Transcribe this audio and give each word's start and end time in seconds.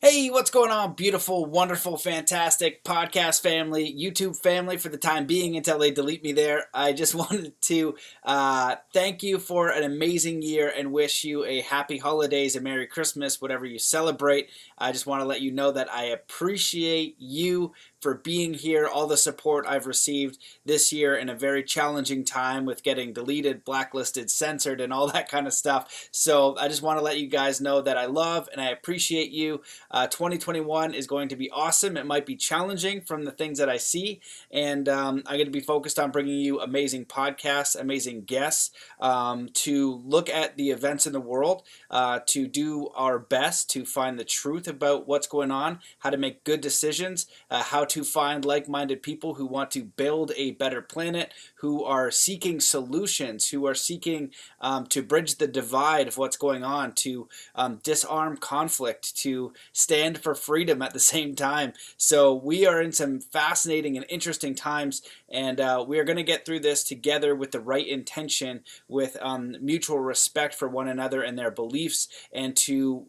Hey, 0.00 0.30
what's 0.30 0.52
going 0.52 0.70
on, 0.70 0.94
beautiful, 0.94 1.44
wonderful, 1.44 1.96
fantastic 1.96 2.84
podcast 2.84 3.42
family, 3.42 3.92
YouTube 3.92 4.36
family 4.36 4.76
for 4.76 4.90
the 4.90 4.96
time 4.96 5.26
being 5.26 5.56
until 5.56 5.76
they 5.76 5.90
delete 5.90 6.22
me 6.22 6.30
there? 6.30 6.66
I 6.72 6.92
just 6.92 7.14
wanted 7.16 7.60
to 7.62 7.96
uh, 8.22 8.76
thank 8.92 9.24
you 9.24 9.40
for 9.40 9.70
an 9.70 9.82
amazing 9.82 10.40
year 10.40 10.72
and 10.74 10.92
wish 10.92 11.24
you 11.24 11.44
a 11.44 11.62
happy 11.62 11.98
holidays, 11.98 12.54
a 12.54 12.60
Merry 12.60 12.86
Christmas, 12.86 13.42
whatever 13.42 13.66
you 13.66 13.80
celebrate. 13.80 14.50
I 14.78 14.92
just 14.92 15.08
want 15.08 15.20
to 15.22 15.26
let 15.26 15.40
you 15.40 15.50
know 15.50 15.72
that 15.72 15.92
I 15.92 16.04
appreciate 16.04 17.16
you 17.18 17.72
for 18.00 18.14
being 18.14 18.54
here, 18.54 18.86
all 18.86 19.06
the 19.06 19.16
support 19.16 19.66
I've 19.66 19.86
received 19.86 20.38
this 20.64 20.92
year 20.92 21.16
in 21.16 21.28
a 21.28 21.34
very 21.34 21.62
challenging 21.62 22.24
time 22.24 22.64
with 22.64 22.82
getting 22.82 23.12
deleted, 23.12 23.64
blacklisted, 23.64 24.30
censored, 24.30 24.80
and 24.80 24.92
all 24.92 25.08
that 25.08 25.28
kind 25.28 25.46
of 25.46 25.52
stuff. 25.52 26.08
So 26.10 26.56
I 26.58 26.68
just 26.68 26.82
want 26.82 26.98
to 26.98 27.04
let 27.04 27.18
you 27.18 27.26
guys 27.26 27.60
know 27.60 27.80
that 27.82 27.96
I 27.96 28.06
love 28.06 28.48
and 28.52 28.60
I 28.60 28.70
appreciate 28.70 29.30
you. 29.30 29.62
Uh, 29.90 30.06
2021 30.06 30.94
is 30.94 31.06
going 31.06 31.28
to 31.28 31.36
be 31.36 31.50
awesome. 31.50 31.96
It 31.96 32.06
might 32.06 32.26
be 32.26 32.36
challenging 32.36 33.00
from 33.00 33.24
the 33.24 33.32
things 33.32 33.58
that 33.58 33.68
I 33.68 33.76
see, 33.76 34.20
and 34.50 34.88
um, 34.88 35.22
I'm 35.26 35.36
going 35.36 35.46
to 35.46 35.50
be 35.50 35.60
focused 35.60 35.98
on 35.98 36.10
bringing 36.10 36.38
you 36.38 36.60
amazing 36.60 37.06
podcasts, 37.06 37.78
amazing 37.78 38.22
guests 38.22 38.70
um, 39.00 39.48
to 39.54 40.02
look 40.04 40.28
at 40.28 40.56
the 40.56 40.70
events 40.70 41.06
in 41.06 41.12
the 41.12 41.20
world, 41.20 41.62
uh, 41.90 42.20
to 42.26 42.46
do 42.46 42.88
our 42.94 43.18
best 43.18 43.70
to 43.70 43.84
find 43.84 44.18
the 44.18 44.24
truth 44.24 44.68
about 44.68 45.08
what's 45.08 45.26
going 45.26 45.50
on, 45.50 45.80
how 45.98 46.10
to 46.10 46.16
make 46.16 46.44
good 46.44 46.60
decisions, 46.60 47.26
uh, 47.50 47.62
how 47.62 47.84
to 47.90 48.04
find 48.04 48.44
like 48.44 48.68
minded 48.68 49.02
people 49.02 49.34
who 49.34 49.46
want 49.46 49.70
to 49.72 49.82
build 49.82 50.32
a 50.36 50.52
better 50.52 50.82
planet, 50.82 51.32
who 51.56 51.84
are 51.84 52.10
seeking 52.10 52.60
solutions, 52.60 53.50
who 53.50 53.66
are 53.66 53.74
seeking 53.74 54.30
um, 54.60 54.86
to 54.86 55.02
bridge 55.02 55.36
the 55.36 55.46
divide 55.46 56.08
of 56.08 56.18
what's 56.18 56.36
going 56.36 56.64
on, 56.64 56.92
to 56.92 57.28
um, 57.54 57.80
disarm 57.82 58.36
conflict, 58.36 59.16
to 59.16 59.52
stand 59.72 60.18
for 60.18 60.34
freedom 60.34 60.82
at 60.82 60.92
the 60.92 61.00
same 61.08 61.34
time. 61.34 61.72
So 61.96 62.34
we 62.34 62.66
are 62.66 62.80
in 62.80 62.92
some 62.92 63.20
fascinating 63.20 63.96
and 63.96 64.06
interesting 64.08 64.54
times, 64.54 65.02
and 65.28 65.60
uh, 65.60 65.84
we 65.86 65.98
are 65.98 66.04
going 66.04 66.16
to 66.16 66.22
get 66.22 66.44
through 66.44 66.60
this 66.60 66.84
together 66.84 67.34
with 67.34 67.52
the 67.52 67.60
right 67.60 67.86
intention, 67.86 68.62
with 68.88 69.16
um, 69.20 69.56
mutual 69.60 69.98
respect 70.00 70.54
for 70.54 70.68
one 70.68 70.88
another 70.88 71.22
and 71.22 71.38
their 71.38 71.50
beliefs, 71.50 72.08
and 72.32 72.56
to 72.56 73.06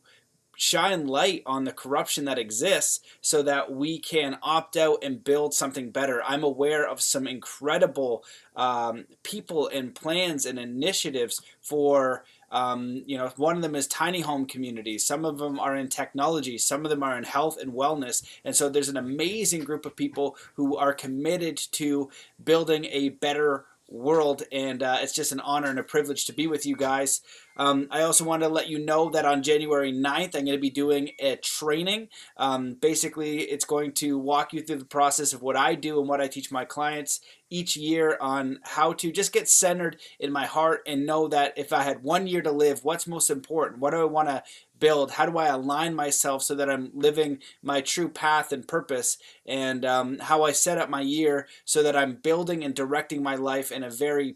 shine 0.59 1.07
light 1.07 1.41
on 1.45 1.63
the 1.63 1.71
corruption 1.71 2.25
that 2.25 2.37
exists 2.37 2.99
so 3.21 3.41
that 3.41 3.71
we 3.71 3.97
can 3.97 4.37
opt 4.43 4.75
out 4.75 5.01
and 5.01 5.23
build 5.23 5.53
something 5.53 5.89
better. 5.89 6.21
I'm 6.27 6.43
aware 6.43 6.85
of 6.85 6.99
some 6.99 7.27
incredible 7.27 8.25
um, 8.57 9.05
people 9.23 9.69
and 9.69 9.95
plans 9.95 10.45
and 10.45 10.59
initiatives 10.59 11.41
for. 11.61 12.25
Um, 12.51 13.03
you 13.05 13.15
know, 13.15 13.31
one 13.37 13.57
of 13.57 13.61
them 13.61 13.75
is 13.75 13.85
tiny 13.85 14.21
home 14.21 14.47
communities. 14.47 15.05
Some 15.05 15.23
of 15.23 15.37
them 15.37 15.59
are 15.59 15.75
in 15.75 15.87
technology. 15.87 16.57
Some 16.57 16.83
of 16.83 16.89
them 16.89 17.03
are 17.03 17.15
in 17.15 17.23
health 17.23 17.59
and 17.61 17.73
wellness. 17.73 18.25
And 18.43 18.55
so 18.55 18.69
there's 18.69 18.89
an 18.89 18.97
amazing 18.97 19.65
group 19.65 19.85
of 19.85 19.95
people 19.95 20.35
who 20.55 20.75
are 20.75 20.91
committed 20.91 21.57
to 21.73 22.09
building 22.43 22.85
a 22.85 23.09
better 23.09 23.65
world. 23.87 24.43
And 24.51 24.81
uh, 24.81 24.97
it's 25.01 25.13
just 25.13 25.31
an 25.31 25.39
honor 25.41 25.69
and 25.69 25.77
a 25.77 25.83
privilege 25.83 26.25
to 26.25 26.33
be 26.33 26.47
with 26.47 26.65
you 26.65 26.75
guys. 26.75 27.21
Um, 27.59 27.87
I 27.91 28.03
also 28.03 28.23
want 28.23 28.41
to 28.41 28.47
let 28.49 28.69
you 28.69 28.79
know 28.79 29.09
that 29.09 29.25
on 29.25 29.43
January 29.43 29.91
9th, 29.91 30.33
I'm 30.33 30.45
going 30.45 30.57
to 30.57 30.57
be 30.57 30.69
doing 30.69 31.11
a 31.19 31.35
training. 31.35 32.07
Um, 32.37 32.73
basically, 32.73 33.39
it's 33.41 33.65
going 33.65 33.91
to 33.95 34.17
walk 34.17 34.53
you 34.53 34.61
through 34.61 34.77
the 34.77 34.85
process 34.85 35.33
of 35.33 35.41
what 35.41 35.57
I 35.57 35.75
do 35.75 35.99
and 35.99 36.07
what 36.07 36.21
I 36.21 36.29
teach 36.29 36.51
my 36.51 36.63
clients 36.63 37.19
each 37.49 37.75
year 37.75 38.17
on 38.21 38.59
how 38.63 38.93
to 38.93 39.11
just 39.11 39.33
get 39.33 39.49
centered 39.49 39.97
in 40.19 40.31
my 40.31 40.45
heart 40.45 40.81
and 40.87 41.05
know 41.05 41.27
that 41.27 41.53
if 41.57 41.73
I 41.73 41.83
had 41.83 42.03
one 42.03 42.27
year 42.27 42.41
to 42.41 42.51
live, 42.51 42.83
what's 42.83 43.07
most 43.07 43.29
important? 43.29 43.81
What 43.81 43.91
do 43.91 44.01
I 44.01 44.05
want 44.05 44.29
to 44.29 44.43
build? 44.79 45.11
How 45.11 45.25
do 45.25 45.37
I 45.37 45.47
align 45.47 45.93
myself 45.93 46.43
so 46.43 46.55
that 46.55 46.69
I'm 46.69 46.91
living 46.93 47.39
my 47.61 47.81
true 47.81 48.07
path 48.07 48.51
and 48.51 48.67
purpose? 48.67 49.17
And 49.45 49.83
um, 49.83 50.19
how 50.19 50.43
I 50.43 50.51
set 50.51 50.77
up 50.77 50.89
my 50.89 51.01
year 51.01 51.47
so 51.65 51.83
that 51.83 51.95
I'm 51.95 52.15
building 52.15 52.63
and 52.63 52.73
directing 52.73 53.21
my 53.21 53.35
life 53.35 53.71
in 53.71 53.83
a 53.83 53.89
very 53.89 54.35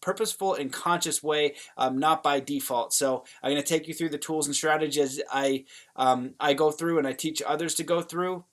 purposeful 0.00 0.54
and 0.54 0.72
conscious 0.72 1.22
way, 1.22 1.54
um, 1.76 1.98
not 1.98 2.22
by 2.22 2.40
default. 2.40 2.59
So 2.92 3.24
I'm 3.42 3.50
going 3.50 3.62
to 3.62 3.68
take 3.68 3.88
you 3.88 3.94
through 3.94 4.10
the 4.10 4.18
tools 4.18 4.46
and 4.46 4.54
strategies 4.54 5.20
I 5.30 5.64
um, 5.96 6.34
I 6.38 6.54
go 6.54 6.70
through 6.70 6.98
and 6.98 7.06
I 7.06 7.12
teach 7.12 7.42
others 7.42 7.74
to 7.76 7.82
go 7.82 8.02
through. 8.02 8.44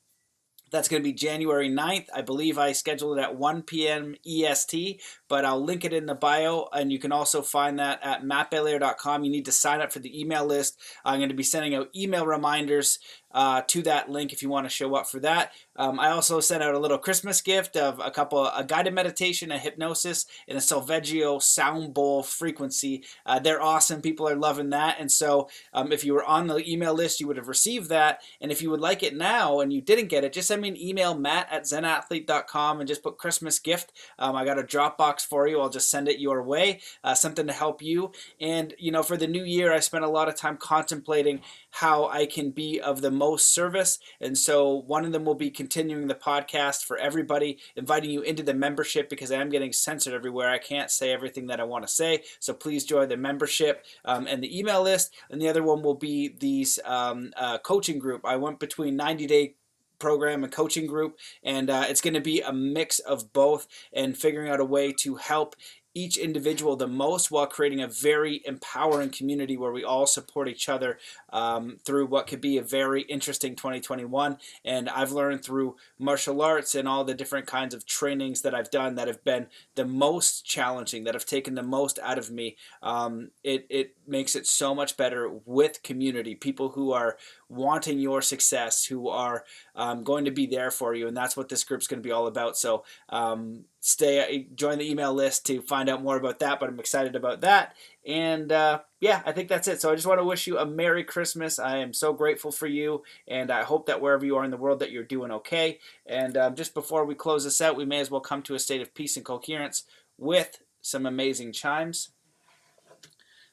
That's 0.70 0.90
going 0.90 1.02
to 1.02 1.08
be 1.08 1.14
January 1.14 1.70
9th. 1.70 2.08
I 2.14 2.22
believe 2.22 2.58
I 2.58 2.74
scheduled 2.74 3.18
it 3.18 3.22
at 3.22 3.38
1 3.38 3.62
p.m. 3.64 4.16
EST, 4.26 5.02
but 5.30 5.46
I'll 5.46 5.64
link 5.64 5.86
it 5.86 5.94
in 5.94 6.06
the 6.06 6.16
bio, 6.16 6.68
and 6.74 6.92
you 6.92 7.00
can 7.00 7.12
also 7.12 7.42
find 7.42 7.80
that 7.80 8.00
at 8.04 8.24
mattbelair.com. 8.24 9.24
You 9.24 9.32
need 9.32 9.46
to 9.46 9.52
sign 9.52 9.82
up 9.82 9.92
for 9.92 10.00
the 10.00 10.20
email 10.20 10.46
list. 10.46 10.80
I'm 11.04 11.20
going 11.20 11.30
to 11.30 11.36
be 11.36 11.44
sending 11.44 11.76
out 11.76 11.90
email 11.96 12.26
reminders 12.26 13.00
uh, 13.32 13.62
to 13.68 13.82
that 13.84 14.10
link 14.10 14.32
if 14.32 14.42
you 14.42 14.50
want 14.50 14.66
to 14.66 14.70
show 14.70 14.96
up 14.96 15.08
for 15.08 15.20
that. 15.20 15.52
Um, 15.76 16.00
I 16.00 16.10
also 16.10 16.40
sent 16.40 16.64
out 16.64 16.74
a 16.74 16.80
little 16.80 16.98
Christmas 16.98 17.42
gift 17.42 17.76
of 17.76 18.00
a 18.04 18.10
couple, 18.10 18.46
a 18.48 18.64
guided 18.64 18.94
meditation, 18.94 19.52
a 19.52 19.60
hypnosis, 19.60 20.26
and 20.48 20.58
a 20.58 20.62
Solfeggio 20.62 21.40
sound 21.40 21.94
bowl 21.94 22.24
frequency. 22.24 23.04
Uh, 23.26 23.40
they're 23.40 23.62
awesome. 23.62 24.02
People 24.02 24.28
are 24.28 24.36
loving 24.36 24.72
that. 24.72 24.98
And 25.00 25.12
so, 25.12 25.50
um, 25.74 25.92
if 25.92 26.04
you 26.04 26.14
were 26.14 26.26
on 26.26 26.48
the 26.48 26.68
email 26.68 26.94
list, 26.94 27.20
you 27.20 27.28
would 27.28 27.38
have 27.38 27.48
received 27.48 27.90
that. 27.90 28.22
And 28.42 28.52
if 28.52 28.62
you 28.62 28.72
would 28.72 28.82
like 28.82 29.04
it 29.04 29.16
now 29.16 29.60
and 29.60 29.72
you 29.72 29.82
didn't 29.82 30.08
get 30.08 30.24
it, 30.24 30.34
just 30.34 30.48
send 30.48 30.62
me 30.62 30.70
an 30.70 30.82
email, 30.82 31.14
matt 31.14 31.48
at 31.52 31.64
zenathlete.com, 31.64 32.80
and 32.80 32.88
just 32.88 33.04
put 33.04 33.18
Christmas 33.18 33.60
gift. 33.60 33.94
Um, 34.18 34.36
I 34.36 34.46
got 34.46 34.60
a 34.60 34.64
Dropbox 34.64 35.17
for 35.26 35.48
you. 35.48 35.60
I'll 35.60 35.70
just 35.70 35.90
send 35.90 36.08
it 36.08 36.20
your 36.20 36.42
way. 36.44 36.82
Uh, 37.04 37.14
something 37.14 37.48
to 37.48 37.54
help 37.54 37.82
you. 37.82 38.12
And 38.40 38.74
you 38.78 38.92
know, 38.92 39.04
for 39.04 39.18
the 39.18 39.28
new 39.28 39.44
year, 39.44 39.74
I 39.74 39.80
spent 39.80 40.04
a 40.04 40.10
lot 40.10 40.28
of 40.28 40.36
time 40.36 40.58
contemplating 40.58 41.42
how 41.72 42.08
I 42.08 42.26
can 42.26 42.52
be 42.52 42.80
of 42.80 43.02
the 43.02 43.12
most 43.12 43.54
service. 43.54 44.00
And 44.20 44.38
so, 44.38 44.74
one 44.88 45.06
of 45.06 45.12
them 45.12 45.26
will 45.26 45.36
be 45.36 45.50
continuing 45.50 46.08
the 46.08 46.16
podcast 46.16 46.86
for 46.86 46.98
everybody, 46.98 47.60
inviting 47.76 48.10
you 48.10 48.22
into 48.22 48.44
the 48.44 48.54
membership 48.54 49.10
because 49.10 49.32
I 49.32 49.42
am 49.42 49.50
getting 49.50 49.74
censored 49.74 50.14
everywhere. 50.14 50.50
I 50.50 50.58
can't 50.58 50.92
say 50.92 51.12
everything 51.12 51.48
that 51.48 51.60
I 51.60 51.64
want 51.64 51.86
to 51.86 51.92
say. 51.92 52.24
So 52.40 52.54
please 52.54 52.86
join 52.86 53.10
the 53.10 53.18
membership 53.18 53.86
um, 54.06 54.28
and 54.28 54.44
the 54.44 54.58
email 54.58 54.82
list. 54.84 55.14
And 55.30 55.42
the 55.42 55.50
other 55.50 55.64
one 55.64 55.82
will 55.82 55.96
be 55.96 56.36
these 56.40 56.80
um, 56.86 57.32
uh, 57.36 57.58
coaching 57.60 58.00
group. 58.00 58.26
I 58.26 58.36
went 58.36 58.60
between 58.60 58.96
90 58.96 59.28
day 59.28 59.56
program 60.00 60.44
and 60.44 60.52
coaching 60.52 60.88
group 60.88 61.18
and 61.44 61.70
uh, 61.70 61.86
it's 61.88 62.02
going 62.02 62.14
to 62.14 62.22
be 62.22 62.42
a 62.42 62.54
mix 62.54 63.00
of 63.00 63.34
both 63.34 63.68
and 63.94 64.18
figuring 64.18 64.50
out 64.50 64.60
a 64.60 64.66
way 64.66 64.94
to 64.94 65.16
help 65.16 65.56
each 65.98 66.16
individual 66.16 66.76
the 66.76 66.88
most 66.88 67.32
while 67.32 67.48
creating 67.48 67.82
a 67.82 67.88
very 67.88 68.40
empowering 68.46 69.10
community 69.10 69.58
where 69.58 69.72
we 69.72 69.84
all 69.84 70.06
support 70.06 70.48
each 70.48 70.70
other 70.70 71.00
um, 71.34 71.78
through 71.84 72.06
what 72.06 72.28
could 72.28 72.40
be 72.40 72.56
a 72.58 72.62
very 72.62 73.02
interesting 73.04 73.56
2021. 73.56 74.38
And 74.64 74.90
I've 74.90 75.12
learned 75.12 75.44
through 75.44 75.76
martial 75.98 76.40
arts 76.44 76.76
and 76.76 76.88
all 76.88 77.04
the 77.04 77.16
different 77.16 77.48
kinds 77.48 77.74
of 77.74 77.88
trainings 77.88 78.44
that 78.44 78.54
I've 78.54 78.70
done 78.70 78.94
that 78.94 79.08
have 79.08 79.24
been 79.24 79.48
the 79.74 79.86
most 79.86 80.46
challenging, 80.46 81.04
that 81.06 81.16
have 81.16 81.26
taken 81.26 81.56
the 81.56 81.64
most 81.64 81.98
out 82.04 82.20
of 82.20 82.30
me. 82.30 82.58
Um, 82.84 83.32
it, 83.44 83.66
it 83.68 83.96
makes 84.06 84.36
it 84.36 84.46
so 84.46 84.76
much 84.76 84.98
better 84.98 85.28
with 85.46 85.82
community, 85.82 86.36
people 86.36 86.70
who 86.70 86.92
are 86.92 87.18
wanting 87.50 88.00
your 88.00 88.22
success, 88.22 88.86
who 88.86 89.08
are 89.10 89.44
um, 89.76 90.04
going 90.04 90.26
to 90.26 90.32
be 90.32 90.46
there 90.46 90.72
for 90.72 90.94
you. 90.94 91.08
And 91.08 91.16
that's 91.16 91.38
what 91.38 91.50
this 91.50 91.64
group's 91.64 91.88
going 91.88 92.02
to 92.02 92.08
be 92.08 92.12
all 92.12 92.28
about. 92.28 92.58
So, 92.58 92.84
um, 93.10 93.66
stay 93.88 94.46
join 94.54 94.78
the 94.78 94.90
email 94.90 95.14
list 95.14 95.46
to 95.46 95.62
find 95.62 95.88
out 95.88 96.04
more 96.04 96.18
about 96.18 96.40
that 96.40 96.60
but 96.60 96.68
i'm 96.68 96.80
excited 96.80 97.16
about 97.16 97.40
that. 97.40 97.74
And 98.06 98.52
uh, 98.52 98.82
yeah 99.00 99.22
i 99.26 99.32
think 99.32 99.48
that's 99.48 99.68
it. 99.70 99.82
So 99.82 99.90
i 99.90 99.96
just 99.96 100.06
want 100.08 100.20
to 100.20 100.26
wish 100.26 100.46
you 100.46 100.58
a 100.58 100.66
merry 100.66 101.06
christmas. 101.06 101.58
I 101.58 101.78
am 101.78 101.94
so 101.94 102.12
grateful 102.12 102.52
for 102.52 102.68
you 102.68 103.04
and 103.30 103.50
i 103.50 103.64
hope 103.64 103.86
that 103.86 104.02
wherever 104.02 104.26
you 104.26 104.36
are 104.36 104.44
in 104.44 104.52
the 104.52 104.58
world 104.58 104.80
that 104.80 104.92
you're 104.92 105.04
doing 105.04 105.32
okay. 105.32 105.80
And 106.06 106.36
um, 106.36 106.56
just 106.56 106.74
before 106.74 107.06
we 107.06 107.16
close 107.16 107.46
this 107.46 107.62
out 107.62 107.78
we 107.78 107.86
may 107.86 108.02
as 108.02 108.12
well 108.12 108.20
come 108.20 108.42
to 108.44 108.56
a 108.56 108.60
state 108.60 108.82
of 108.82 108.94
peace 108.94 109.16
and 109.16 109.26
coherence 109.26 109.84
with 110.18 110.60
some 110.82 111.06
amazing 111.06 111.54
chimes. 111.54 112.10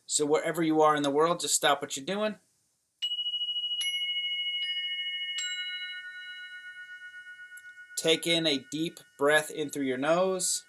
So 0.07 0.27
wherever 0.27 0.63
you 0.63 0.83
are 0.83 0.97
in 0.97 1.05
the 1.05 1.11
world 1.11 1.39
just 1.39 1.55
stop 1.55 1.81
what 1.81 1.97
you're 1.97 2.05
doing 2.05 2.35
Take 8.05 8.27
in 8.27 8.47
a 8.47 8.63
deep 8.71 9.01
breath 9.19 9.51
in 9.51 9.71
through 9.71 9.87
your 9.87 9.97
nose. 9.97 10.63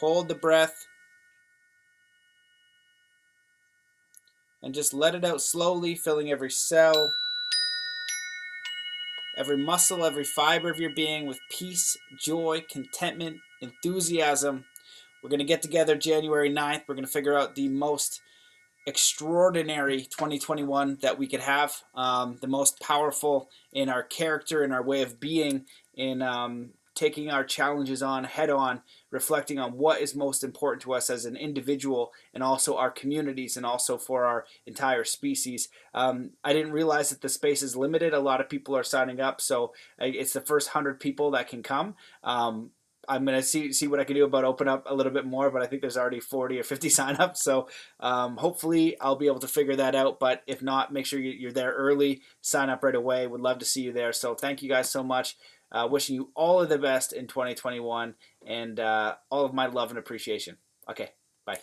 Hold 0.00 0.26
the 0.26 0.34
breath. 0.34 0.74
And 4.60 4.74
just 4.74 4.92
let 4.92 5.14
it 5.14 5.24
out 5.24 5.40
slowly, 5.40 5.94
filling 5.94 6.32
every 6.32 6.50
cell, 6.50 7.14
every 9.36 9.58
muscle, 9.58 10.04
every 10.04 10.24
fiber 10.24 10.72
of 10.72 10.80
your 10.80 10.92
being 10.92 11.28
with 11.28 11.38
peace, 11.56 11.96
joy, 12.18 12.64
contentment, 12.68 13.36
enthusiasm. 13.60 14.64
We're 15.22 15.30
going 15.30 15.38
to 15.38 15.44
get 15.44 15.62
together 15.62 15.94
January 15.94 16.50
9th. 16.50 16.82
We're 16.88 16.96
going 16.96 17.06
to 17.06 17.12
figure 17.12 17.38
out 17.38 17.54
the 17.54 17.68
most 17.68 18.20
extraordinary 18.88 20.00
2021 20.00 20.98
that 21.02 21.18
we 21.18 21.26
could 21.26 21.40
have, 21.40 21.82
um, 21.94 22.38
the 22.40 22.46
most 22.46 22.80
powerful 22.80 23.50
in 23.72 23.90
our 23.90 24.02
character, 24.02 24.64
in 24.64 24.72
our 24.72 24.82
way 24.82 25.02
of 25.02 25.20
being, 25.20 25.66
in 25.94 26.22
um, 26.22 26.70
taking 26.94 27.30
our 27.30 27.44
challenges 27.44 28.02
on 28.02 28.24
head 28.24 28.48
on 28.50 28.80
reflecting 29.10 29.58
on 29.58 29.72
what 29.72 30.00
is 30.00 30.16
most 30.16 30.42
important 30.42 30.82
to 30.82 30.92
us 30.94 31.10
as 31.10 31.26
an 31.26 31.36
individual 31.36 32.12
and 32.34 32.42
also 32.42 32.76
our 32.76 32.90
communities 32.90 33.56
and 33.56 33.64
also 33.64 33.98
for 33.98 34.24
our 34.24 34.46
entire 34.66 35.04
species. 35.04 35.68
Um, 35.94 36.30
I 36.42 36.52
didn't 36.52 36.72
realize 36.72 37.10
that 37.10 37.20
the 37.20 37.28
space 37.28 37.62
is 37.62 37.76
limited. 37.76 38.14
A 38.14 38.20
lot 38.20 38.40
of 38.40 38.48
people 38.48 38.76
are 38.76 38.82
signing 38.82 39.20
up, 39.20 39.40
so 39.40 39.72
uh, 40.00 40.06
it's 40.06 40.32
the 40.32 40.40
first 40.40 40.70
hundred 40.70 40.98
people 40.98 41.30
that 41.32 41.48
can 41.48 41.62
come. 41.62 41.94
Um, 42.24 42.70
I'm 43.08 43.24
gonna 43.24 43.42
see 43.42 43.72
see 43.72 43.86
what 43.86 44.00
I 44.00 44.04
can 44.04 44.14
do 44.16 44.24
about 44.24 44.44
open 44.44 44.68
up 44.68 44.84
a 44.88 44.94
little 44.94 45.12
bit 45.12 45.24
more, 45.26 45.50
but 45.50 45.62
I 45.62 45.66
think 45.66 45.80
there's 45.80 45.96
already 45.96 46.20
40 46.20 46.60
or 46.60 46.62
50 46.62 46.88
signups, 46.98 47.38
so 47.38 47.68
um, 48.00 48.36
hopefully 48.36 48.98
I'll 49.00 49.16
be 49.16 49.26
able 49.26 49.40
to 49.40 49.48
figure 49.48 49.76
that 49.76 49.94
out. 49.94 50.20
But 50.20 50.42
if 50.46 50.62
not, 50.62 50.92
make 50.92 51.06
sure 51.06 51.18
you're 51.18 51.52
there 51.52 51.72
early, 51.72 52.22
sign 52.40 52.70
up 52.70 52.82
right 52.82 52.94
away. 52.94 53.26
Would 53.26 53.40
love 53.40 53.58
to 53.58 53.64
see 53.64 53.82
you 53.82 53.92
there. 53.92 54.12
So 54.12 54.34
thank 54.34 54.62
you 54.62 54.68
guys 54.68 54.90
so 54.90 55.02
much. 55.02 55.36
Uh, 55.70 55.86
wishing 55.90 56.14
you 56.14 56.30
all 56.34 56.60
of 56.60 56.68
the 56.70 56.78
best 56.78 57.12
in 57.12 57.26
2021 57.26 58.14
and 58.46 58.80
uh, 58.80 59.16
all 59.30 59.44
of 59.44 59.52
my 59.52 59.66
love 59.66 59.90
and 59.90 59.98
appreciation. 59.98 60.56
Okay, 60.88 61.10
bye. 61.44 61.58